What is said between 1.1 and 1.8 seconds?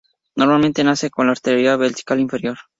con la arteria